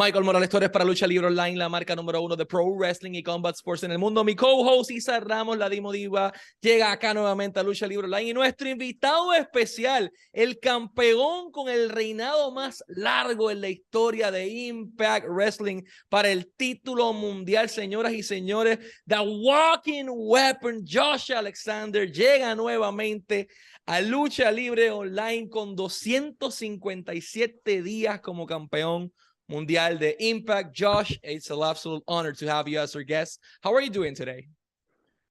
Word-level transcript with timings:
Michael 0.00 0.22
Morales 0.22 0.48
Torres 0.48 0.70
para 0.70 0.84
Lucha 0.84 1.08
Libre 1.08 1.26
Online, 1.26 1.56
la 1.56 1.68
marca 1.68 1.96
número 1.96 2.22
uno 2.22 2.36
de 2.36 2.46
Pro 2.46 2.64
Wrestling 2.66 3.14
y 3.14 3.22
Combat 3.24 3.56
Sports 3.56 3.82
en 3.82 3.90
el 3.90 3.98
mundo. 3.98 4.22
Mi 4.22 4.36
co-host 4.36 4.92
Isa 4.92 5.18
Ramos, 5.18 5.58
la 5.58 5.68
Dimo 5.68 5.90
Diva, 5.90 6.32
llega 6.60 6.92
acá 6.92 7.12
nuevamente 7.12 7.58
a 7.58 7.64
Lucha 7.64 7.84
Libre 7.84 8.04
Online. 8.04 8.30
Y 8.30 8.32
nuestro 8.32 8.68
invitado 8.68 9.34
especial, 9.34 10.12
el 10.32 10.60
campeón 10.60 11.50
con 11.50 11.68
el 11.68 11.90
reinado 11.90 12.52
más 12.52 12.84
largo 12.86 13.50
en 13.50 13.60
la 13.60 13.70
historia 13.70 14.30
de 14.30 14.46
Impact 14.46 15.26
Wrestling 15.26 15.82
para 16.08 16.30
el 16.30 16.52
título 16.54 17.12
mundial, 17.12 17.68
señoras 17.68 18.12
y 18.12 18.22
señores. 18.22 18.78
The 19.04 19.18
Walking 19.18 20.06
Weapon, 20.10 20.84
Josh 20.88 21.32
Alexander, 21.32 22.08
llega 22.08 22.54
nuevamente 22.54 23.48
a 23.84 24.00
Lucha 24.00 24.52
Libre 24.52 24.92
Online 24.92 25.48
con 25.48 25.74
257 25.74 27.82
días 27.82 28.20
como 28.20 28.46
campeón 28.46 29.12
Mundial 29.48 29.96
de 29.96 30.14
Impact. 30.28 30.74
Josh, 30.74 31.18
it's 31.22 31.50
an 31.50 31.62
absolute 31.62 32.02
honor 32.06 32.32
to 32.32 32.46
have 32.46 32.68
you 32.68 32.78
as 32.78 32.94
our 32.94 33.02
guest. 33.02 33.40
How 33.62 33.74
are 33.74 33.80
you 33.80 33.90
doing 33.90 34.14
today? 34.14 34.48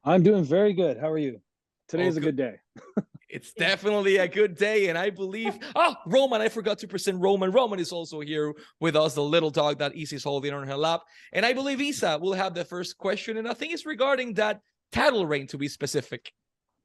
I'm 0.03 0.23
doing 0.23 0.43
very 0.43 0.73
good. 0.73 0.97
How 0.97 1.09
are 1.09 1.17
you? 1.17 1.41
Today 1.87 2.05
oh, 2.05 2.07
is 2.07 2.17
a 2.17 2.21
good 2.21 2.35
day. 2.35 2.55
it's 3.29 3.53
definitely 3.53 4.17
a 4.17 4.27
good 4.27 4.55
day. 4.55 4.89
And 4.89 4.97
I 4.97 5.09
believe, 5.09 5.57
oh, 5.75 5.95
Roman, 6.05 6.41
I 6.41 6.49
forgot 6.49 6.79
to 6.79 6.87
present 6.87 7.19
Roman. 7.19 7.51
Roman 7.51 7.79
is 7.79 7.91
also 7.91 8.21
here 8.21 8.53
with 8.79 8.95
us, 8.95 9.13
the 9.13 9.23
little 9.23 9.49
dog 9.49 9.79
that 9.79 9.95
Isa's 9.95 10.23
holding 10.23 10.53
on 10.53 10.67
her 10.67 10.77
lap. 10.77 11.01
And 11.33 11.45
I 11.45 11.53
believe 11.53 11.79
Isa 11.79 12.17
will 12.19 12.33
have 12.33 12.53
the 12.53 12.65
first 12.65 12.97
question. 12.97 13.37
And 13.37 13.47
I 13.47 13.53
think 13.53 13.73
it's 13.73 13.85
regarding 13.85 14.33
that 14.33 14.61
title 14.91 15.25
reign 15.25 15.47
to 15.47 15.57
be 15.57 15.67
specific. 15.67 16.31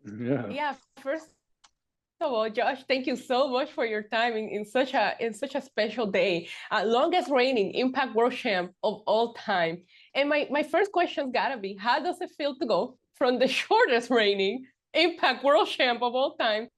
Yeah. 0.04 0.48
Yeah. 0.48 0.74
First 1.00 1.26
all, 2.30 2.48
Josh, 2.50 2.84
thank 2.88 3.06
you 3.06 3.16
so 3.16 3.48
much 3.48 3.70
for 3.70 3.84
your 3.84 4.02
time 4.02 4.36
in, 4.36 4.48
in 4.48 4.64
such 4.64 4.94
a 4.94 5.14
in 5.20 5.34
such 5.34 5.54
a 5.54 5.60
special 5.60 6.06
day. 6.06 6.48
Uh, 6.70 6.84
longest 6.84 7.30
reigning 7.30 7.72
Impact 7.74 8.14
World 8.14 8.32
Champ 8.32 8.72
of 8.82 9.02
all 9.06 9.34
time. 9.34 9.82
And 10.14 10.28
my, 10.28 10.46
my 10.50 10.62
first 10.62 10.92
question's 10.92 11.32
gotta 11.32 11.58
be, 11.58 11.74
how 11.74 12.00
does 12.00 12.20
it 12.20 12.30
feel 12.36 12.56
to 12.58 12.66
go 12.66 12.98
from 13.14 13.38
the 13.38 13.48
shortest 13.60 14.10
reigning 14.10 14.66
Impact 14.94 15.42
World 15.42 15.68
Champ 15.68 16.02
of 16.02 16.14
all 16.14 16.36
time 16.36 16.68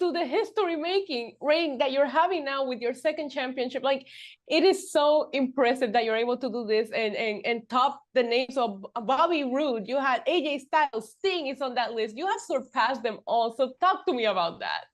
to 0.00 0.10
the 0.10 0.24
history 0.24 0.74
making 0.74 1.36
reign 1.40 1.78
that 1.78 1.92
you're 1.92 2.08
having 2.08 2.44
now 2.44 2.64
with 2.64 2.80
your 2.80 2.94
second 2.94 3.30
championship? 3.30 3.82
Like 3.82 4.06
it 4.48 4.64
is 4.64 4.90
so 4.90 5.28
impressive 5.32 5.92
that 5.92 6.04
you're 6.04 6.16
able 6.16 6.38
to 6.38 6.48
do 6.48 6.66
this 6.66 6.90
and 6.90 7.14
and, 7.14 7.44
and 7.44 7.68
top 7.68 8.00
the 8.14 8.22
names 8.22 8.56
of 8.56 8.84
Bobby 9.04 9.44
Roode. 9.44 9.86
You 9.86 9.98
had 9.98 10.24
AJ 10.26 10.60
Styles, 10.60 11.12
Sting 11.18 11.48
is 11.48 11.60
on 11.60 11.74
that 11.74 11.92
list. 11.92 12.16
You 12.16 12.26
have 12.26 12.40
surpassed 12.40 13.02
them 13.02 13.18
all. 13.26 13.54
So 13.56 13.74
talk 13.80 14.06
to 14.06 14.14
me 14.14 14.24
about 14.24 14.60
that. 14.60 14.86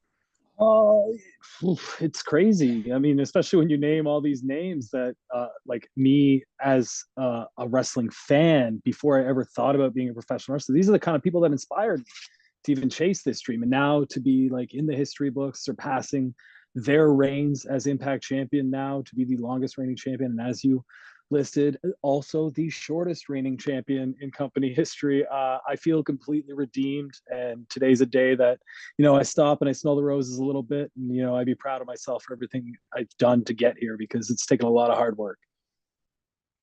Oh, 0.60 1.16
it's 2.00 2.22
crazy. 2.22 2.92
I 2.92 2.98
mean, 2.98 3.20
especially 3.20 3.60
when 3.60 3.70
you 3.70 3.78
name 3.78 4.06
all 4.06 4.20
these 4.20 4.42
names 4.42 4.90
that, 4.90 5.14
uh, 5.34 5.48
like 5.66 5.88
me 5.96 6.44
as 6.60 7.02
uh, 7.16 7.44
a 7.56 7.66
wrestling 7.66 8.10
fan, 8.10 8.82
before 8.84 9.18
I 9.18 9.26
ever 9.26 9.44
thought 9.44 9.74
about 9.74 9.94
being 9.94 10.10
a 10.10 10.14
professional 10.14 10.54
wrestler, 10.54 10.74
these 10.74 10.88
are 10.88 10.92
the 10.92 10.98
kind 10.98 11.16
of 11.16 11.22
people 11.22 11.40
that 11.42 11.52
inspired 11.52 12.00
me 12.00 12.04
to 12.64 12.72
even 12.72 12.90
chase 12.90 13.22
this 13.22 13.40
dream. 13.40 13.62
And 13.62 13.70
now 13.70 14.04
to 14.10 14.20
be 14.20 14.50
like 14.50 14.74
in 14.74 14.86
the 14.86 14.94
history 14.94 15.30
books, 15.30 15.64
surpassing 15.64 16.34
their 16.74 17.12
reigns 17.12 17.64
as 17.64 17.86
Impact 17.86 18.22
champion, 18.22 18.70
now 18.70 19.02
to 19.06 19.14
be 19.14 19.24
the 19.24 19.38
longest 19.38 19.78
reigning 19.78 19.96
champion. 19.96 20.38
And 20.38 20.46
as 20.46 20.62
you 20.62 20.84
listed 21.30 21.78
uh, 21.84 21.88
also 22.02 22.50
the 22.50 22.68
shortest 22.68 23.28
reigning 23.28 23.56
champion 23.56 24.14
in 24.20 24.30
company 24.30 24.72
history. 24.72 25.24
Uh, 25.26 25.58
I 25.68 25.76
feel 25.76 26.02
completely 26.02 26.54
redeemed, 26.54 27.14
and 27.28 27.68
today's 27.68 28.00
a 28.00 28.06
day 28.06 28.34
that 28.34 28.58
you 28.98 29.04
know 29.04 29.16
I 29.16 29.22
stop 29.22 29.60
and 29.60 29.68
I 29.68 29.72
smell 29.72 29.96
the 29.96 30.02
roses 30.02 30.38
a 30.38 30.44
little 30.44 30.62
bit, 30.62 30.90
and 30.96 31.14
you 31.14 31.22
know 31.22 31.36
I'd 31.36 31.46
be 31.46 31.54
proud 31.54 31.80
of 31.80 31.86
myself 31.86 32.24
for 32.24 32.34
everything 32.34 32.72
I've 32.94 33.10
done 33.18 33.44
to 33.44 33.54
get 33.54 33.76
here 33.78 33.96
because 33.96 34.30
it's 34.30 34.46
taken 34.46 34.66
a 34.66 34.70
lot 34.70 34.90
of 34.90 34.96
hard 34.96 35.16
work. 35.16 35.38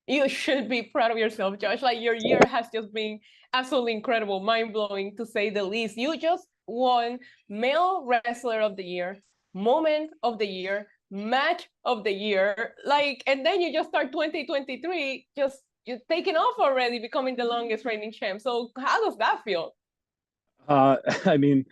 You 0.06 0.28
should 0.28 0.68
be 0.68 0.84
proud 0.84 1.10
of 1.10 1.18
yourself, 1.18 1.58
Josh. 1.58 1.82
Like 1.82 2.00
your 2.00 2.14
year 2.14 2.40
has 2.48 2.66
just 2.72 2.92
been 2.94 3.20
absolutely 3.52 3.92
incredible, 3.92 4.40
mind 4.40 4.72
blowing 4.72 5.16
to 5.16 5.26
say 5.26 5.50
the 5.50 5.64
least. 5.64 5.96
You 5.96 6.16
just 6.18 6.46
won 6.66 7.18
Male 7.48 8.06
Wrestler 8.06 8.60
of 8.60 8.76
the 8.76 8.84
Year, 8.84 9.22
Moment 9.52 10.10
of 10.22 10.38
the 10.38 10.46
Year, 10.46 10.88
match 11.10 11.68
of 11.84 12.04
the 12.04 12.12
year 12.12 12.74
like 12.84 13.22
and 13.26 13.44
then 13.44 13.60
you 13.60 13.72
just 13.72 13.88
start 13.88 14.12
2023 14.12 15.26
just 15.36 15.58
you're 15.88 15.98
taking 16.10 16.36
off 16.36 16.58
already 16.60 16.98
becoming 16.98 17.34
the 17.34 17.44
longest 17.44 17.86
reigning 17.86 18.12
champ. 18.12 18.42
So 18.42 18.70
how 18.76 19.02
does 19.02 19.16
that 19.18 19.42
feel? 19.42 19.74
Uh 20.68 20.96
i 21.24 21.36
mean 21.36 21.64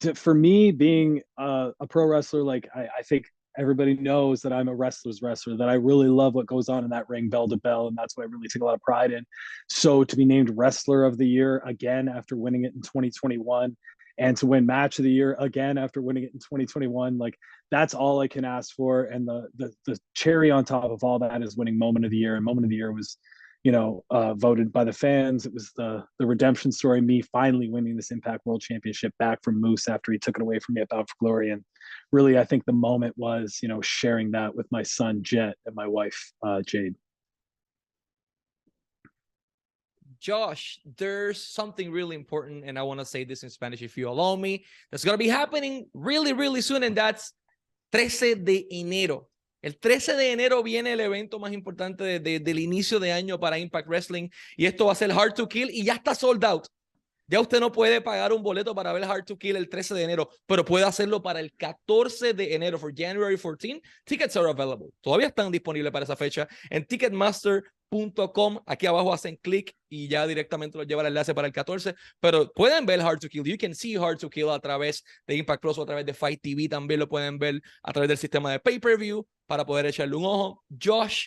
to, 0.00 0.14
for 0.14 0.32
me 0.32 0.70
being 0.70 1.20
a 1.36 1.72
pro 1.88 2.06
wrestler 2.06 2.42
like 2.42 2.68
I, 2.74 2.88
I 2.98 3.02
think 3.02 3.26
everybody 3.58 3.94
knows 3.94 4.40
that 4.42 4.52
i'm 4.52 4.68
a 4.68 4.74
wrestler's 4.74 5.20
wrestler 5.20 5.56
that 5.56 5.68
i 5.68 5.74
really 5.74 6.06
love 6.06 6.34
what 6.34 6.46
goes 6.46 6.68
on 6.68 6.84
in 6.84 6.90
that 6.90 7.08
ring 7.08 7.28
bell 7.28 7.48
to 7.48 7.56
bell 7.56 7.88
and 7.88 7.96
that's 7.96 8.16
what 8.16 8.22
i 8.22 8.26
really 8.26 8.46
take 8.46 8.62
a 8.62 8.64
lot 8.64 8.74
of 8.74 8.80
pride 8.80 9.10
in. 9.12 9.24
So 9.68 10.04
to 10.04 10.16
be 10.16 10.24
named 10.24 10.52
wrestler 10.56 11.04
of 11.04 11.18
the 11.18 11.26
year 11.26 11.60
again 11.66 12.08
after 12.08 12.36
winning 12.36 12.64
it 12.64 12.74
in 12.74 12.80
2021 12.80 13.76
and 14.18 14.36
to 14.36 14.46
win 14.46 14.66
match 14.66 14.98
of 14.98 15.04
the 15.04 15.10
year 15.10 15.36
again 15.38 15.78
after 15.78 16.02
winning 16.02 16.24
it 16.24 16.32
in 16.32 16.38
2021 16.38 17.18
like 17.18 17.38
that's 17.70 17.94
all 17.94 18.20
i 18.20 18.28
can 18.28 18.44
ask 18.44 18.74
for. 18.74 19.04
And 19.04 19.26
the 19.26 19.48
the, 19.56 19.72
the 19.86 19.98
cherry 20.14 20.50
on 20.50 20.64
top 20.64 20.84
of 20.84 21.04
all 21.04 21.18
that 21.20 21.42
is 21.42 21.56
winning 21.56 21.78
moment 21.78 22.04
of 22.04 22.10
the 22.10 22.16
year. 22.16 22.36
And 22.36 22.44
moment 22.44 22.64
of 22.64 22.70
the 22.70 22.76
year 22.76 22.92
was 22.92 23.16
you 23.64 23.72
know 23.72 24.04
uh, 24.10 24.34
voted 24.34 24.72
by 24.72 24.84
the 24.84 24.92
fans. 24.92 25.46
It 25.46 25.52
was 25.52 25.72
the 25.76 26.04
the 26.18 26.26
redemption 26.26 26.72
story 26.72 27.00
me 27.00 27.22
finally 27.22 27.68
winning 27.68 27.96
this 27.96 28.10
impact 28.10 28.46
world 28.46 28.62
championship 28.62 29.12
back 29.18 29.38
from 29.42 29.60
moose 29.60 29.88
after 29.88 30.12
he 30.12 30.18
took 30.18 30.36
it 30.36 30.42
away 30.42 30.58
from 30.58 30.76
me 30.76 30.82
at 30.82 30.88
bound 30.88 31.08
for 31.08 31.16
glory. 31.20 31.50
And 31.50 31.64
really 32.12 32.38
i 32.38 32.44
think 32.44 32.64
the 32.64 32.72
moment 32.72 33.14
was 33.16 33.58
you 33.62 33.68
know 33.68 33.80
sharing 33.80 34.30
that 34.30 34.54
with 34.54 34.66
my 34.70 34.82
son 34.82 35.20
jet 35.22 35.54
and 35.66 35.74
my 35.74 35.86
wife 35.86 36.32
uh, 36.46 36.60
jade 36.66 36.94
Josh, 40.20 40.80
there's 40.96 41.42
something 41.42 41.90
really 41.90 42.16
important, 42.16 42.64
and 42.64 42.78
I 42.78 42.82
want 42.82 43.00
to 43.00 43.06
say 43.06 43.24
this 43.24 43.42
in 43.42 43.50
Spanish 43.50 43.82
if 43.82 43.96
you 43.96 44.08
allow 44.08 44.36
me. 44.36 44.64
That's 44.90 45.04
going 45.04 45.14
to 45.14 45.22
be 45.22 45.28
happening 45.28 45.86
really, 45.94 46.32
really 46.32 46.60
soon, 46.60 46.82
and 46.82 46.96
that's 46.96 47.32
13 47.92 48.44
de 48.44 48.66
enero. 48.72 49.28
El 49.62 49.74
13 49.74 50.14
de 50.14 50.32
enero 50.32 50.62
viene 50.62 50.92
el 50.92 51.00
evento 51.00 51.38
más 51.38 51.52
importante 51.52 52.04
de, 52.04 52.20
de, 52.20 52.38
del 52.38 52.58
inicio 52.58 53.00
de 53.00 53.12
año 53.12 53.40
para 53.40 53.58
Impact 53.58 53.88
Wrestling, 53.88 54.28
y 54.56 54.66
esto 54.66 54.86
va 54.86 54.92
a 54.92 54.94
ser 54.94 55.10
Hard 55.10 55.34
to 55.34 55.48
Kill, 55.48 55.70
y 55.70 55.84
ya 55.84 55.94
está 55.94 56.14
sold 56.14 56.44
out. 56.44 56.66
Ya 57.30 57.40
usted 57.40 57.60
no 57.60 57.70
puede 57.70 58.00
pagar 58.00 58.32
un 58.32 58.42
boleto 58.42 58.74
para 58.74 58.90
ver 58.92 59.04
Hard 59.04 59.26
to 59.26 59.36
Kill 59.36 59.56
el 59.56 59.68
13 59.68 59.94
de 59.94 60.02
enero, 60.02 60.30
pero 60.46 60.64
puede 60.64 60.86
hacerlo 60.86 61.22
para 61.22 61.40
el 61.40 61.52
14 61.52 62.32
de 62.32 62.54
enero, 62.54 62.78
for 62.78 62.90
January 62.94 63.36
14. 63.36 63.82
Tickets 64.04 64.34
are 64.36 64.48
available. 64.48 64.88
Todavía 65.02 65.26
están 65.26 65.52
disponibles 65.52 65.92
para 65.92 66.04
esa 66.04 66.16
fecha 66.16 66.48
en 66.70 66.86
ticketmaster.com. 66.86 68.60
Aquí 68.64 68.86
abajo 68.86 69.12
hacen 69.12 69.36
clic 69.36 69.74
y 69.90 70.08
ya 70.08 70.26
directamente 70.26 70.78
lo 70.78 70.84
lleva 70.84 71.02
el 71.02 71.08
enlace 71.08 71.34
para 71.34 71.46
el 71.46 71.52
14. 71.52 71.94
Pero 72.18 72.50
pueden 72.50 72.86
ver 72.86 73.02
Hard 73.02 73.18
to 73.18 73.28
Kill. 73.28 73.44
You 73.44 73.58
can 73.58 73.74
see 73.74 73.96
Hard 73.96 74.18
to 74.20 74.30
Kill 74.30 74.48
a 74.48 74.58
través 74.58 75.04
de 75.26 75.36
Impact 75.36 75.60
Plus 75.60 75.76
o 75.76 75.82
a 75.82 75.86
través 75.86 76.06
de 76.06 76.14
Fight 76.14 76.40
TV. 76.40 76.66
También 76.66 76.98
lo 76.98 77.08
pueden 77.10 77.38
ver 77.38 77.60
a 77.82 77.92
través 77.92 78.08
del 78.08 78.16
sistema 78.16 78.52
de 78.52 78.58
pay-per-view 78.58 79.26
para 79.46 79.66
poder 79.66 79.84
echarle 79.84 80.16
un 80.16 80.24
ojo. 80.24 80.64
Josh, 80.82 81.26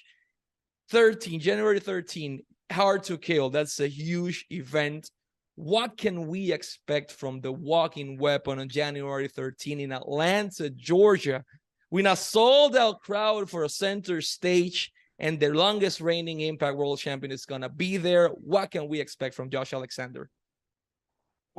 13, 0.88 1.40
January 1.40 1.80
13, 1.80 2.44
Hard 2.72 3.04
to 3.04 3.20
Kill. 3.20 3.52
That's 3.52 3.80
a 3.80 3.88
huge 3.88 4.48
event 4.50 5.08
what 5.56 5.98
can 5.98 6.28
we 6.28 6.52
expect 6.52 7.12
from 7.12 7.42
the 7.42 7.52
walking 7.52 8.18
weapon 8.18 8.60
on 8.60 8.70
January 8.70 9.28
13 9.28 9.80
in 9.80 9.92
Atlanta, 9.92 10.70
Georgia, 10.70 11.44
with 11.90 12.06
a 12.06 12.16
sold 12.16 12.76
out 12.76 13.02
crowd 13.02 13.50
for 13.50 13.64
a 13.64 13.70
center 13.70 14.22
stage 14.22 14.92
and 15.20 15.40
the 15.40 15.50
longest 15.50 16.02
reigning 16.02 16.42
Impact 16.42 16.78
World 16.78 16.98
Champion 17.00 17.32
is 17.32 17.46
going 17.46 17.62
to 17.62 17.70
be 17.70 17.98
there? 17.98 18.30
What 18.30 18.72
can 18.72 18.88
we 18.88 19.00
expect 19.00 19.36
from 19.36 19.50
Josh 19.50 19.74
Alexander? 19.74 20.30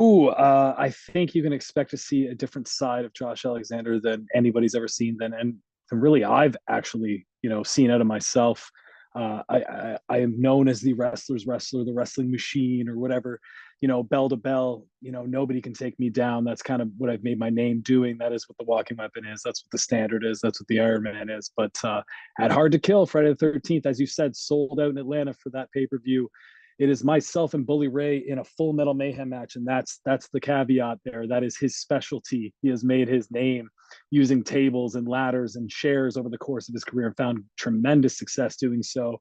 Ooh, 0.00 0.28
uh, 0.28 0.74
I 0.76 0.90
think 0.90 1.34
you 1.34 1.42
can 1.42 1.52
expect 1.52 1.90
to 1.90 1.96
see 1.96 2.26
a 2.26 2.34
different 2.34 2.66
side 2.66 3.04
of 3.04 3.12
Josh 3.12 3.44
Alexander 3.44 4.00
than 4.00 4.26
anybody's 4.34 4.74
ever 4.74 4.88
seen. 4.88 5.16
Than 5.18 5.34
and, 5.34 5.56
really, 5.92 6.24
I've 6.24 6.56
actually 6.68 7.26
you 7.42 7.50
know 7.50 7.62
seen 7.62 7.90
out 7.90 8.00
of 8.00 8.06
myself. 8.06 8.70
Uh, 9.14 9.42
I, 9.50 9.56
I, 9.58 9.98
I 10.08 10.18
am 10.20 10.40
known 10.40 10.66
as 10.66 10.80
the 10.80 10.94
wrestler's 10.94 11.46
wrestler, 11.46 11.84
the 11.84 11.92
wrestling 11.92 12.30
machine, 12.30 12.88
or 12.88 12.98
whatever 12.98 13.38
you 13.82 13.88
know, 13.88 14.00
bell 14.00 14.28
to 14.28 14.36
bell, 14.36 14.86
you 15.00 15.10
know, 15.10 15.24
nobody 15.24 15.60
can 15.60 15.74
take 15.74 15.98
me 15.98 16.08
down. 16.08 16.44
That's 16.44 16.62
kind 16.62 16.80
of 16.80 16.88
what 16.98 17.10
I've 17.10 17.24
made 17.24 17.38
my 17.38 17.50
name 17.50 17.80
doing. 17.80 18.16
That 18.16 18.32
is 18.32 18.48
what 18.48 18.56
the 18.56 18.64
walking 18.64 18.96
weapon 18.96 19.26
is. 19.26 19.42
That's 19.44 19.64
what 19.64 19.72
the 19.72 19.78
standard 19.78 20.24
is. 20.24 20.40
That's 20.40 20.60
what 20.60 20.68
the 20.68 20.78
Iron 20.78 21.02
Man 21.02 21.28
is. 21.28 21.50
But 21.56 21.76
uh, 21.82 22.02
at 22.40 22.52
Hard 22.52 22.70
to 22.72 22.78
Kill, 22.78 23.06
Friday 23.06 23.34
the 23.34 23.44
13th, 23.44 23.84
as 23.84 23.98
you 23.98 24.06
said, 24.06 24.36
sold 24.36 24.78
out 24.80 24.90
in 24.90 24.98
Atlanta 24.98 25.34
for 25.34 25.50
that 25.50 25.68
pay 25.72 25.88
per 25.88 25.98
view. 25.98 26.30
It 26.78 26.90
is 26.90 27.02
myself 27.02 27.54
and 27.54 27.66
Bully 27.66 27.88
Ray 27.88 28.18
in 28.18 28.38
a 28.38 28.44
full 28.44 28.72
metal 28.72 28.94
mayhem 28.94 29.28
match, 29.28 29.56
and 29.56 29.66
that's 29.66 30.00
that's 30.04 30.28
the 30.32 30.40
caveat 30.40 30.98
there. 31.04 31.26
That 31.26 31.42
is 31.42 31.58
his 31.58 31.76
specialty. 31.78 32.54
He 32.62 32.68
has 32.68 32.84
made 32.84 33.08
his 33.08 33.32
name 33.32 33.68
using 34.10 34.44
tables 34.44 34.94
and 34.94 35.08
ladders 35.08 35.56
and 35.56 35.68
chairs 35.68 36.16
over 36.16 36.28
the 36.28 36.38
course 36.38 36.68
of 36.68 36.72
his 36.72 36.84
career 36.84 37.08
and 37.08 37.16
found 37.16 37.44
tremendous 37.58 38.16
success 38.16 38.56
doing 38.56 38.82
so. 38.82 39.20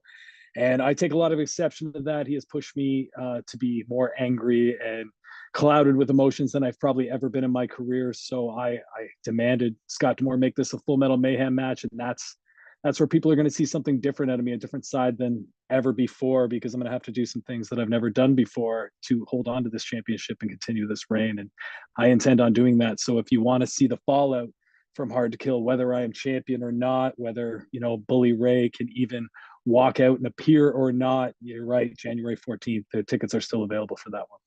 And 0.56 0.82
I 0.82 0.94
take 0.94 1.14
a 1.14 1.18
lot 1.18 1.32
of 1.32 1.40
exception 1.40 1.94
to 1.94 2.02
that. 2.02 2.28
He 2.28 2.34
has 2.34 2.46
pushed 2.46 2.76
me 2.76 3.10
uh, 3.20 3.42
to 3.48 3.58
be 3.58 3.86
more 3.88 4.12
angry 4.20 4.78
and 4.84 5.10
clouded 5.54 5.96
with 5.96 6.10
emotions 6.10 6.52
than 6.52 6.64
I've 6.64 6.80
probably 6.80 7.10
ever 7.10 7.30
been 7.30 7.44
in 7.44 7.52
my 7.52 7.68
career. 7.68 8.14
So 8.14 8.50
I, 8.52 8.72
I 8.72 9.08
demanded 9.24 9.76
Scott 9.88 10.18
D'Amore 10.18 10.38
make 10.38 10.56
this 10.56 10.74
a 10.74 10.80
full 10.80 10.98
metal 10.98 11.18
mayhem 11.18 11.56
match, 11.56 11.84
and 11.84 11.92
that's 11.96 12.38
that's 12.84 13.00
where 13.00 13.08
people 13.08 13.32
are 13.32 13.36
going 13.36 13.48
to 13.48 13.54
see 13.54 13.66
something 13.66 14.00
different 14.00 14.32
out 14.32 14.40
of 14.40 14.46
me, 14.46 14.54
a 14.54 14.58
different 14.58 14.86
side 14.86 15.16
than 15.18 15.46
ever 15.70 15.94
before, 15.94 16.48
because 16.48 16.74
I'm 16.74 16.80
going 16.80 16.88
to 16.88 16.92
have 16.92 17.04
to 17.04 17.12
do 17.12 17.28
some 17.28 17.44
things 17.44 17.70
that 17.70 17.80
I've 17.80 17.90
never 17.90 18.10
done 18.10 18.34
before 18.34 18.92
to 19.06 19.24
hold 19.30 19.48
on 19.48 19.64
to 19.64 19.70
this 19.70 19.84
championship 19.84 20.38
and 20.42 20.50
continue 20.50 20.88
this 20.88 21.06
reign. 21.10 21.38
And 21.38 21.52
I 22.00 22.08
intend 22.08 22.42
on 22.42 22.54
doing 22.54 22.80
that. 22.80 23.00
So 23.00 23.20
if 23.20 23.32
you 23.32 23.40
want 23.40 23.62
to 23.62 23.68
see 23.68 23.86
the 23.86 24.00
fallout 24.08 24.50
from 24.96 25.12
Hard 25.12 25.32
to 25.32 25.38
Kill, 25.38 25.62
whether 25.62 25.94
I 25.94 26.02
am 26.02 26.12
champion 26.12 26.64
or 26.64 26.72
not, 26.72 27.14
whether 27.18 27.68
you 27.72 27.80
know 27.80 27.98
Bully 27.98 28.34
Ray 28.34 28.70
can 28.70 28.90
even 28.96 29.30
walk 29.66 30.00
out 30.00 30.18
and 30.18 30.28
appear 30.28 30.70
or 30.70 30.92
not, 30.92 31.34
you're 31.42 31.66
right. 31.66 31.96
January 31.96 32.38
14th, 32.38 32.86
the 32.94 33.04
tickets 33.04 33.34
are 33.34 33.42
still 33.42 33.64
available 33.64 33.98
for 33.98 34.10
that 34.12 34.26
one. 34.30 34.40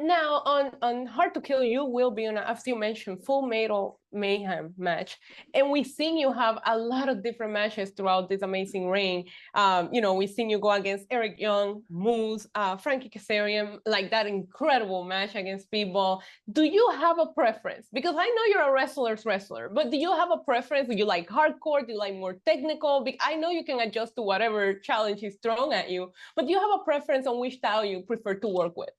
Now, 0.00 0.42
on 0.44 0.70
on 0.80 1.06
Hard 1.06 1.34
to 1.34 1.40
Kill, 1.40 1.64
you 1.64 1.84
will 1.84 2.12
be 2.12 2.26
on, 2.28 2.36
a, 2.36 2.42
as 2.42 2.64
you 2.66 2.76
mentioned, 2.76 3.24
Full 3.24 3.42
Metal 3.42 3.98
Mayhem 4.12 4.72
match, 4.78 5.18
and 5.54 5.72
we've 5.72 5.88
seen 5.88 6.16
you 6.16 6.32
have 6.32 6.58
a 6.64 6.78
lot 6.78 7.08
of 7.08 7.24
different 7.24 7.52
matches 7.52 7.90
throughout 7.90 8.28
this 8.28 8.42
amazing 8.42 8.88
reign. 8.88 9.24
Um, 9.54 9.88
you 9.92 10.00
know, 10.00 10.14
we've 10.14 10.30
seen 10.30 10.50
you 10.50 10.60
go 10.60 10.70
against 10.70 11.06
Eric 11.10 11.40
Young, 11.40 11.82
Moose, 11.90 12.46
uh, 12.54 12.76
Frankie 12.76 13.10
Kazarian, 13.10 13.78
like 13.86 14.12
that 14.12 14.28
incredible 14.28 15.02
match 15.02 15.34
against 15.34 15.68
Speedball. 15.68 16.20
Do 16.52 16.62
you 16.62 16.90
have 16.90 17.18
a 17.18 17.26
preference? 17.26 17.88
Because 17.92 18.14
I 18.16 18.26
know 18.26 18.44
you're 18.50 18.68
a 18.68 18.72
wrestler's 18.72 19.26
wrestler, 19.26 19.68
but 19.68 19.90
do 19.90 19.96
you 19.96 20.12
have 20.12 20.30
a 20.30 20.38
preference? 20.38 20.88
Do 20.88 20.96
you 20.96 21.06
like 21.06 21.28
hardcore? 21.28 21.84
Do 21.84 21.92
you 21.92 21.98
like 21.98 22.14
more 22.14 22.36
technical? 22.46 23.02
Because 23.02 23.20
I 23.20 23.34
know 23.34 23.50
you 23.50 23.64
can 23.64 23.80
adjust 23.80 24.14
to 24.14 24.22
whatever 24.22 24.74
challenge 24.74 25.24
is 25.24 25.38
thrown 25.42 25.72
at 25.72 25.90
you, 25.90 26.12
but 26.36 26.46
do 26.46 26.52
you 26.52 26.60
have 26.60 26.80
a 26.80 26.84
preference 26.84 27.26
on 27.26 27.40
which 27.40 27.54
style 27.54 27.84
you 27.84 28.02
prefer 28.02 28.34
to 28.34 28.48
work 28.48 28.76
with? 28.76 28.90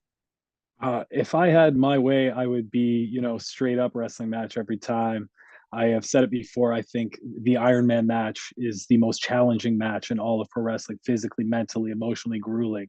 Uh, 0.81 1.04
if 1.12 1.36
I 1.36 1.48
had 1.50 1.76
my 1.76 1.98
way, 1.98 2.31
I 2.31 2.46
would 2.46 2.72
be, 2.72 3.08
you 3.12 3.22
know, 3.22 3.38
straight 3.38 3.80
up 3.80 3.92
wrestling 3.96 4.30
match 4.30 4.58
every 4.58 4.78
time. 4.78 5.30
I 5.72 5.88
have 5.88 6.06
said 6.06 6.24
it 6.24 6.31
before. 6.31 6.74
I 6.74 6.81
think 6.81 7.20
the 7.42 7.58
Iron 7.58 7.86
Man 7.86 8.08
match 8.08 8.54
is 8.58 8.88
the 8.88 8.98
most 8.98 9.20
challenging 9.20 9.78
match 9.78 10.10
in 10.10 10.20
all 10.20 10.42
of 10.42 10.50
pro 10.50 10.64
wrestling, 10.64 11.00
physically, 11.06 11.44
mentally, 11.44 11.92
emotionally 11.92 12.40
grueling. 12.40 12.88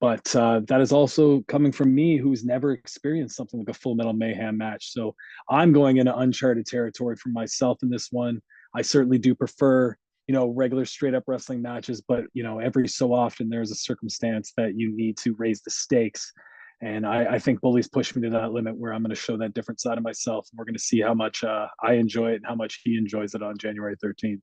But 0.00 0.34
uh, 0.34 0.62
that 0.66 0.80
is 0.80 0.90
also 0.90 1.42
coming 1.42 1.70
from 1.70 1.94
me, 1.94 2.16
who's 2.16 2.44
never 2.44 2.72
experienced 2.72 3.36
something 3.36 3.60
like 3.60 3.68
a 3.68 3.78
Full 3.78 3.94
Metal 3.94 4.12
Mayhem 4.12 4.58
match. 4.58 4.92
So 4.92 5.14
I'm 5.48 5.72
going 5.72 5.98
into 5.98 6.14
uncharted 6.14 6.66
territory 6.66 7.16
for 7.16 7.28
myself 7.28 7.78
in 7.84 7.88
this 7.88 8.08
one. 8.10 8.42
I 8.74 8.82
certainly 8.82 9.18
do 9.18 9.34
prefer, 9.34 9.96
you 10.26 10.34
know, 10.34 10.48
regular 10.48 10.84
straight 10.84 11.14
up 11.14 11.24
wrestling 11.28 11.62
matches, 11.62 12.02
but 12.06 12.24
you 12.34 12.42
know, 12.42 12.58
every 12.58 12.88
so 12.88 13.14
often 13.14 13.48
there's 13.48 13.70
a 13.70 13.76
circumstance 13.76 14.52
that 14.56 14.76
you 14.76 14.94
need 14.94 15.16
to 15.18 15.34
raise 15.38 15.62
the 15.62 15.70
stakes 15.70 16.32
and 16.82 17.06
I, 17.06 17.34
I, 17.34 17.38
think 17.38 17.60
Bully's 17.60 17.86
pushed 17.86 18.16
me 18.16 18.22
to 18.22 18.30
that 18.30 18.52
limit 18.52 18.76
where 18.76 18.92
I'm 18.92 19.02
going 19.02 19.10
to 19.10 19.16
show 19.16 19.36
that 19.36 19.54
different 19.54 19.80
side 19.80 19.98
of 19.98 20.04
myself. 20.04 20.48
And 20.50 20.58
we're 20.58 20.64
going 20.64 20.74
to 20.74 20.80
see 20.80 21.00
how 21.00 21.14
much 21.14 21.44
uh, 21.44 21.68
I 21.80 21.92
enjoy 21.92 22.32
it 22.32 22.36
and 22.36 22.46
how 22.46 22.56
much 22.56 22.80
he 22.82 22.98
enjoys 22.98 23.36
it 23.36 23.42
on 23.42 23.56
January 23.56 23.94
13th. 24.04 24.40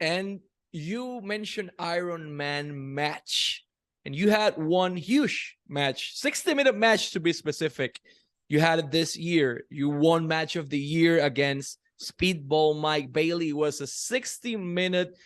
And 0.00 0.40
you 0.72 1.20
mentioned 1.20 1.70
Iron 1.78 2.36
Man 2.36 2.94
match, 2.94 3.64
and 4.04 4.16
you 4.16 4.30
had 4.30 4.56
one 4.56 4.96
huge 4.96 5.56
match, 5.68 6.16
60 6.16 6.54
minute 6.54 6.76
match 6.76 7.12
to 7.12 7.20
be 7.20 7.32
specific. 7.32 8.00
You 8.48 8.58
had 8.58 8.80
it 8.80 8.90
this 8.90 9.16
year. 9.16 9.62
You 9.70 9.90
won 9.90 10.26
match 10.26 10.56
of 10.56 10.70
the 10.70 10.78
year 10.78 11.24
against 11.24 11.78
Speedball 12.02 12.80
Mike 12.80 13.12
Bailey. 13.12 13.50
It 13.50 13.56
was 13.56 13.80
a 13.80 13.86
60 13.86 14.56
minute 14.56 15.16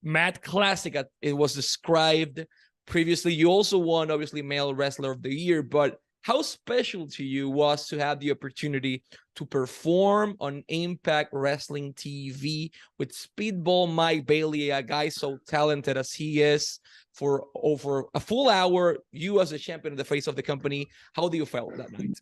Mat 0.00 0.42
Classic. 0.42 0.96
It 1.20 1.32
was 1.36 1.54
described 1.54 2.46
previously 2.92 3.32
you 3.32 3.48
also 3.48 3.78
won 3.78 4.10
obviously 4.10 4.42
male 4.42 4.74
wrestler 4.74 5.12
of 5.12 5.22
the 5.22 5.34
year 5.34 5.62
but 5.62 5.96
how 6.20 6.42
special 6.42 7.08
to 7.08 7.24
you 7.24 7.48
was 7.48 7.88
to 7.88 7.98
have 7.98 8.20
the 8.20 8.30
opportunity 8.30 9.02
to 9.34 9.46
perform 9.46 10.36
on 10.40 10.62
impact 10.68 11.30
wrestling 11.32 11.94
tv 11.94 12.70
with 12.98 13.10
speedball 13.10 13.90
mike 13.90 14.26
bailey 14.26 14.68
a 14.68 14.82
guy 14.82 15.08
so 15.08 15.38
talented 15.48 15.96
as 15.96 16.12
he 16.12 16.42
is 16.42 16.80
for 17.14 17.46
over 17.54 18.04
a 18.12 18.20
full 18.20 18.50
hour 18.50 18.98
you 19.10 19.40
as 19.40 19.52
a 19.52 19.58
champion 19.58 19.94
in 19.94 19.96
the 19.96 20.04
face 20.04 20.26
of 20.26 20.36
the 20.36 20.42
company 20.42 20.86
how 21.14 21.30
do 21.30 21.38
you 21.38 21.46
felt 21.46 21.74
that 21.78 21.90
night 21.92 22.20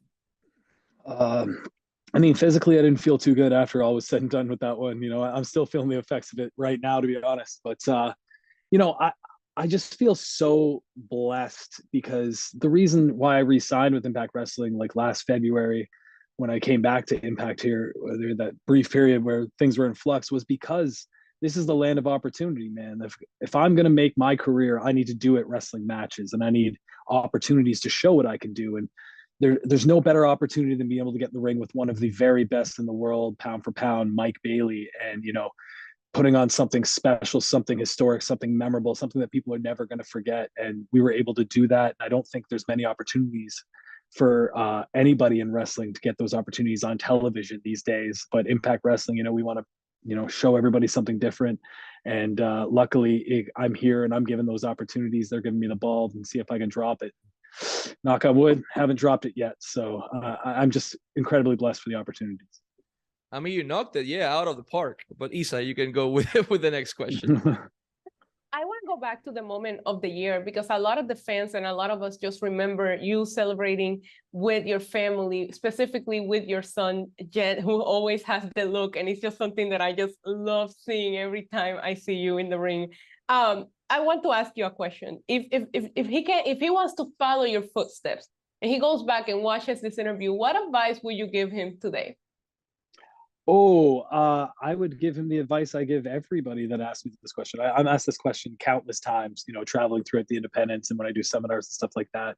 um 1.05 1.65
I 2.13 2.19
mean, 2.19 2.35
physically, 2.35 2.77
I 2.77 2.83
didn't 2.83 2.99
feel 2.99 3.19
too 3.19 3.37
good 3.37 3.53
after 3.53 3.85
all 3.85 3.95
was 3.95 4.09
said 4.09 4.21
and 4.21 4.29
done 4.29 4.49
with 4.49 4.59
that 4.59 4.77
one. 4.77 5.01
You 5.01 5.11
know, 5.11 5.23
I'm 5.23 5.45
still 5.45 5.65
feeling 5.65 5.89
the 5.89 5.99
effects 5.99 6.33
of 6.33 6.41
it 6.41 6.53
right 6.57 6.81
now, 6.83 7.01
to 7.01 7.07
be 7.07 7.17
honest. 7.23 7.61
But 7.63 7.87
uh, 7.87 8.13
you 8.73 8.81
know, 8.81 8.97
I, 8.99 9.13
I 9.57 9.67
just 9.67 9.97
feel 9.97 10.15
so 10.15 10.83
blessed 10.97 11.83
because 11.93 12.51
the 12.59 12.69
reason 12.69 13.19
why 13.19 13.37
I 13.37 13.41
re-signed 13.41 13.95
with 13.95 14.07
Impact 14.07 14.33
Wrestling 14.35 14.79
like 14.79 14.97
last 14.97 15.23
February 15.23 15.89
when 16.37 16.51
I 16.51 16.59
came 16.59 16.81
back 16.81 17.05
to 17.07 17.27
Impact 17.27 17.61
here, 17.61 17.95
that 18.39 18.55
brief 18.67 18.91
period 18.91 19.23
where 19.23 19.47
things 19.59 19.77
were 19.77 19.87
in 19.87 19.95
flux 19.95 20.33
was 20.33 20.45
because 20.45 21.07
this 21.43 21.57
is 21.57 21.67
the 21.67 21.75
land 21.75 21.99
of 21.99 22.07
opportunity, 22.07 22.69
man. 22.69 23.01
If 23.05 23.15
if 23.41 23.55
I'm 23.55 23.75
gonna 23.75 23.91
make 23.91 24.17
my 24.17 24.37
career, 24.37 24.81
I 24.81 24.93
need 24.93 25.07
to 25.09 25.15
do 25.15 25.37
it 25.37 25.47
wrestling 25.47 25.87
matches 25.87 26.33
and 26.33 26.43
I 26.43 26.51
need 26.51 26.77
opportunities 27.09 27.81
to 27.81 27.91
show 27.91 28.15
what 28.15 28.27
I 28.27 28.39
can 28.39 28.53
do. 28.53 28.77
And 28.77 28.89
there, 29.41 29.59
there's 29.65 29.87
no 29.87 30.01
better 30.01 30.27
opportunity 30.27 30.75
than 30.75 30.89
being 30.89 31.01
able 31.01 31.13
to 31.13 31.19
get 31.19 31.29
in 31.29 31.35
the 31.35 31.41
ring 31.41 31.59
with 31.59 31.75
one 31.75 31.89
of 31.89 31.99
the 31.99 32.11
very 32.11 32.45
best 32.45 32.79
in 32.79 32.87
the 32.87 32.93
world, 32.93 33.39
pound 33.39 33.65
for 33.65 33.73
pound, 33.73 34.15
Mike 34.15 34.37
Bailey. 34.43 34.89
And 35.03 35.25
you 35.25 35.33
know, 35.33 35.51
putting 36.13 36.35
on 36.35 36.49
something 36.49 36.85
special, 36.85 37.41
something 37.41 37.79
historic, 37.79 38.23
something 38.23 38.57
memorable, 38.57 38.95
something 38.95 39.21
that 39.21 39.31
people 39.31 39.55
are 39.55 39.59
never 39.59 39.87
going 39.87 39.99
to 39.99 40.05
forget. 40.05 40.51
And 40.57 40.87
we 40.93 41.01
were 41.01 41.13
able 41.13 41.35
to 41.35 41.45
do 41.45 41.69
that. 41.69 41.95
I 42.01 42.09
don't 42.09 42.27
think 42.27 42.47
there's 42.49 42.67
many 42.69 42.85
opportunities 42.85 43.63
for 44.17 44.51
uh, 44.57 44.85
anybody 44.95 45.41
in 45.41 45.53
wrestling 45.53 45.95
to 45.95 46.01
get 46.01 46.19
those 46.19 46.35
opportunities 46.35 46.83
on 46.83 46.99
television 46.99 47.61
these 47.65 47.83
days. 47.83 48.27
But 48.33 48.49
Impact 48.49 48.83
Wrestling, 48.85 49.19
you 49.19 49.25
know, 49.25 49.33
we 49.33 49.45
want 49.45 49.61
to, 49.61 49.65
you 50.05 50.17
know, 50.17 50.27
show 50.27 50.57
everybody 50.57 50.89
something 50.89 51.19
different. 51.19 51.61
And 52.05 52.41
uh, 52.41 52.67
luckily, 52.69 53.19
it, 53.19 53.47
I'm 53.57 53.75
here 53.75 54.05
and 54.05 54.13
I'm 54.13 54.25
given 54.25 54.47
those 54.47 54.65
opportunities. 54.65 55.29
They're 55.29 55.41
giving 55.41 55.61
me 55.61 55.69
the 55.69 55.77
ball 55.77 56.11
and 56.15 56.27
see 56.27 56.41
if 56.41 56.51
I 56.51 56.59
can 56.59 56.69
drop 56.69 57.03
it. 57.03 57.13
Knock 58.03 58.25
on 58.25 58.37
wood, 58.37 58.63
haven't 58.73 58.97
dropped 58.97 59.27
it 59.27 59.35
yet. 59.37 59.55
So 59.61 60.03
uh, 60.15 60.37
I'm 60.45 60.71
just 60.71 60.97
incredibly 61.17 61.57
blessed 61.57 61.83
for 61.83 61.91
the 61.91 61.97
opportunities. 61.97 62.63
I 63.33 63.41
mean, 63.41 63.53
you 63.53 63.63
knocked 63.63 63.97
it, 63.97 64.07
yeah, 64.07 64.35
out 64.35 64.49
of 64.49 64.57
the 64.57 64.65
park. 64.65 65.01
But 65.17 65.33
Isa, 65.33 65.63
you 65.63 65.75
can 65.75 65.93
go 65.93 66.09
with 66.17 66.33
with 66.51 66.63
the 66.63 66.71
next 66.71 66.95
question. 66.95 67.37
I 68.53 68.65
want 68.65 68.81
to 68.83 68.89
go 68.89 68.97
back 68.97 69.23
to 69.25 69.31
the 69.31 69.43
moment 69.43 69.81
of 69.87 70.03
the 70.03 70.09
year 70.09 70.41
because 70.41 70.67
a 70.71 70.79
lot 70.79 70.99
of 70.99 71.07
the 71.07 71.15
fans 71.15 71.55
and 71.55 71.65
a 71.65 71.73
lot 71.73 71.91
of 71.91 72.03
us 72.03 72.17
just 72.17 72.43
remember 72.43 72.97
you 72.97 73.25
celebrating 73.25 74.03
with 74.33 74.67
your 74.67 74.81
family, 74.81 75.53
specifically 75.53 76.19
with 76.19 76.49
your 76.49 76.63
son 76.63 77.13
Jet, 77.29 77.61
who 77.61 77.81
always 77.95 78.25
has 78.25 78.51
the 78.57 78.65
look, 78.65 78.97
and 78.97 79.09
it's 79.09 79.21
just 79.21 79.39
something 79.39 79.71
that 79.71 79.81
I 79.81 79.93
just 79.93 80.17
love 80.27 80.75
seeing 80.77 81.17
every 81.17 81.47
time 81.53 81.79
I 81.81 81.95
see 81.95 82.15
you 82.15 82.39
in 82.39 82.51
the 82.51 82.59
ring. 82.59 82.89
Um, 83.29 83.67
I 83.89 84.01
want 84.01 84.25
to 84.25 84.33
ask 84.33 84.51
you 84.57 84.67
a 84.67 84.71
question. 84.71 85.21
If 85.29 85.47
if 85.53 85.63
if 85.73 85.91
if 85.95 86.07
he 86.09 86.25
can, 86.25 86.43
if 86.45 86.59
he 86.59 86.71
wants 86.71 86.95
to 86.95 87.07
follow 87.21 87.45
your 87.45 87.63
footsteps, 87.63 88.29
and 88.63 88.71
he 88.71 88.81
goes 88.81 89.05
back 89.05 89.29
and 89.29 89.43
watches 89.43 89.81
this 89.81 89.97
interview, 89.97 90.33
what 90.33 90.61
advice 90.61 90.99
would 91.05 91.15
you 91.15 91.29
give 91.29 91.53
him 91.53 91.79
today? 91.81 92.17
Oh, 93.49 94.01
uh, 94.01 94.49
I 94.63 94.75
would 94.75 95.01
give 95.01 95.17
him 95.17 95.29
the 95.29 95.39
advice 95.39 95.75
I 95.75 95.85
give 95.85 96.07
everybody 96.07 96.67
that 96.67 96.81
asks 96.81 97.05
me 97.05 97.13
this 97.23 97.33
question. 97.33 97.59
I, 97.61 97.71
I'm 97.71 97.89
asked 97.89 98.07
this 98.07 98.19
question 98.19 98.57
countless 98.61 99.01
times, 99.01 99.45
you 99.49 99.55
know, 99.55 99.65
traveling 99.65 100.05
throughout 100.05 100.29
the 100.29 100.37
independents 100.37 100.91
and 100.91 100.99
when 100.99 101.09
I 101.09 101.13
do 101.13 101.23
seminars 101.23 101.67
and 101.67 101.73
stuff 101.73 101.93
like 101.97 102.09
that. 102.13 102.37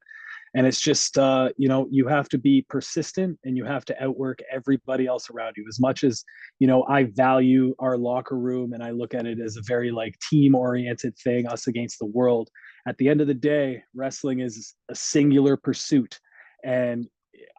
And 0.55 0.65
it's 0.65 0.79
just, 0.79 1.17
uh, 1.17 1.49
you 1.57 1.67
know, 1.67 1.87
you 1.91 2.07
have 2.07 2.29
to 2.29 2.37
be 2.37 2.65
persistent 2.69 3.37
and 3.43 3.57
you 3.57 3.65
have 3.65 3.85
to 3.85 4.03
outwork 4.03 4.39
everybody 4.51 5.05
else 5.05 5.29
around 5.29 5.55
you. 5.57 5.65
As 5.67 5.79
much 5.79 6.03
as, 6.03 6.23
you 6.59 6.67
know, 6.67 6.83
I 6.87 7.03
value 7.03 7.75
our 7.79 7.97
locker 7.97 8.37
room 8.37 8.73
and 8.73 8.83
I 8.83 8.91
look 8.91 9.13
at 9.13 9.25
it 9.25 9.39
as 9.39 9.57
a 9.57 9.61
very 9.67 9.91
like 9.91 10.15
team 10.29 10.55
oriented 10.55 11.17
thing, 11.17 11.47
us 11.47 11.67
against 11.67 11.99
the 11.99 12.05
world. 12.05 12.49
At 12.87 12.97
the 12.97 13.09
end 13.09 13.21
of 13.21 13.27
the 13.27 13.33
day, 13.33 13.83
wrestling 13.93 14.39
is 14.39 14.75
a 14.89 14.95
singular 14.95 15.57
pursuit. 15.57 16.19
And 16.63 17.07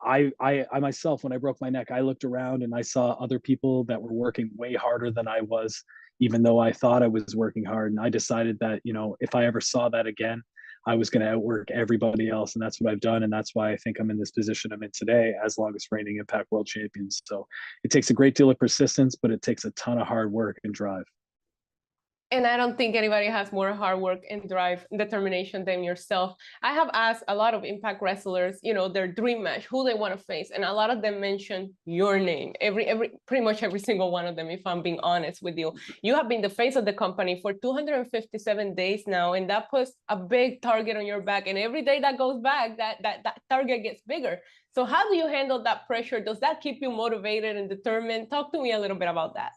I, 0.03 0.31
I, 0.41 0.65
I 0.73 0.81
myself, 0.81 1.25
when 1.25 1.33
I 1.33 1.39
broke 1.39 1.61
my 1.61 1.71
neck, 1.71 1.91
I 1.91 2.01
looked 2.01 2.25
around 2.25 2.63
and 2.63 2.75
I 2.75 2.83
saw 2.83 3.13
other 3.13 3.39
people 3.39 3.85
that 3.85 4.01
were 4.01 4.13
working 4.13 4.51
way 4.57 4.75
harder 4.75 5.11
than 5.11 5.29
I 5.29 5.41
was, 5.41 5.83
even 6.21 6.43
though 6.43 6.59
I 6.59 6.73
thought 6.73 7.03
I 7.03 7.09
was 7.09 7.35
working 7.37 7.65
hard. 7.65 7.93
And 7.93 8.01
I 8.01 8.09
decided 8.09 8.59
that, 8.61 8.81
you 8.85 8.93
know, 8.93 9.17
if 9.21 9.35
I 9.35 9.47
ever 9.47 9.61
saw 9.61 9.89
that 9.91 10.07
again, 10.07 10.43
I 10.87 10.95
was 10.95 11.09
going 11.09 11.25
to 11.25 11.33
outwork 11.33 11.71
everybody 11.71 12.29
else. 12.29 12.55
And 12.55 12.63
that's 12.63 12.81
what 12.81 12.93
I've 12.93 13.01
done. 13.01 13.23
And 13.23 13.33
that's 13.33 13.55
why 13.55 13.73
I 13.73 13.77
think 13.79 13.99
I'm 13.99 14.11
in 14.11 14.19
this 14.19 14.31
position 14.31 14.73
I'm 14.73 14.83
in 14.83 14.91
today 14.93 15.33
as 15.45 15.57
longest 15.57 15.89
reigning 15.91 16.19
Impact 16.19 16.51
World 16.51 16.67
Champions. 16.67 17.23
So 17.25 17.47
it 17.85 17.91
takes 17.91 18.11
a 18.11 18.15
great 18.15 18.35
deal 18.35 18.51
of 18.51 18.59
persistence, 18.59 19.17
but 19.17 19.31
it 19.31 19.41
takes 19.41 19.65
a 19.65 19.71
ton 19.73 19.99
of 19.99 20.07
hard 20.07 20.31
work 20.31 20.59
and 20.65 20.75
drive. 20.75 21.05
And 22.35 22.49
I 22.49 22.57
don't 22.57 22.77
think 22.77 22.97
anybody 22.97 23.27
has 23.27 23.53
more 23.53 23.73
hard 23.73 24.01
work 24.01 24.23
and 24.29 24.49
drive 24.49 24.85
and 24.91 24.99
determination 24.99 25.65
than 25.65 25.85
yourself. 25.85 26.35
I 26.65 26.73
have 26.73 26.91
asked 26.93 27.23
a 27.29 27.35
lot 27.35 27.55
of 27.55 27.63
impact 27.63 28.03
wrestlers, 28.03 28.59
you 28.61 28.75
know, 28.75 28.89
their 28.89 29.07
dream 29.07 29.45
match, 29.45 29.67
who 29.67 29.85
they 29.85 29.95
want 29.95 30.19
to 30.19 30.25
face, 30.25 30.51
and 30.51 30.65
a 30.65 30.73
lot 30.73 30.91
of 30.91 31.01
them 31.01 31.21
mention 31.21 31.73
your 31.85 32.19
name. 32.19 32.53
Every 32.61 32.87
every 32.87 33.13
pretty 33.29 33.45
much 33.45 33.63
every 33.63 33.79
single 33.89 34.11
one 34.11 34.27
of 34.27 34.35
them, 34.35 34.51
if 34.51 34.67
I'm 34.67 34.83
being 34.83 34.99
honest 35.05 35.43
with 35.43 35.57
you. 35.57 35.75
You 36.03 36.17
have 36.17 36.29
been 36.29 36.43
the 36.43 36.51
face 36.51 36.75
of 36.75 36.85
the 36.85 36.93
company 36.93 37.39
for 37.41 37.53
257 37.53 38.75
days 38.75 39.05
now, 39.07 39.35
and 39.35 39.49
that 39.49 39.71
puts 39.71 39.93
a 40.09 40.17
big 40.17 40.61
target 40.61 40.97
on 40.97 41.07
your 41.07 41.21
back. 41.21 41.47
And 41.47 41.57
every 41.57 41.83
day 41.83 42.01
that 42.01 42.19
goes 42.19 42.41
back, 42.41 42.79
that 42.79 42.97
that 43.05 43.23
that 43.23 43.43
target 43.49 43.85
gets 43.85 44.03
bigger. 44.09 44.41
So 44.75 44.85
how 44.85 45.09
do 45.09 45.15
you 45.17 45.29
handle 45.29 45.63
that 45.63 45.87
pressure? 45.87 46.19
Does 46.19 46.41
that 46.41 46.61
keep 46.61 46.79
you 46.83 46.91
motivated 46.91 47.57
and 47.57 47.69
determined? 47.69 48.29
Talk 48.29 48.51
to 48.55 48.61
me 48.61 48.73
a 48.73 48.81
little 48.81 48.99
bit 48.99 49.09
about 49.09 49.35
that. 49.35 49.53